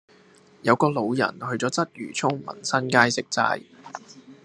[0.63, 3.61] 有個老人去左鰂魚涌民新街食齋